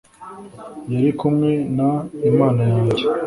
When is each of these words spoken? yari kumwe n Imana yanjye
yari 0.93 1.11
kumwe 1.19 1.51
n 1.75 1.79
Imana 2.29 2.61
yanjye 2.71 3.03